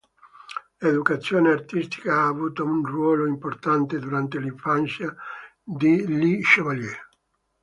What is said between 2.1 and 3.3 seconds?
ha avuto un ruolo